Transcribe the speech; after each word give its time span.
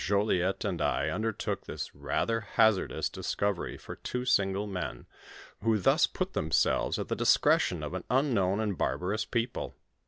Jollyet 0.03 0.65
and 0.65 0.81
I 0.81 1.09
undertook 1.09 1.65
this 1.67 1.93
rather 1.93 2.41
hazardous 2.41 3.07
dis 3.07 3.35
covery 3.35 3.79
for 3.79 3.97
two 3.97 4.25
single 4.25 4.65
men, 4.65 5.05
who 5.61 5.77
thus 5.77 6.07
put 6.07 6.33
themselves 6.33 6.97
at 6.97 7.07
the 7.07 7.15
discretion 7.15 7.83
of 7.83 7.93
an 7.93 8.05
unknown 8.09 8.59
and 8.59 8.75
barbarous 8.75 9.25
people. 9.25 9.75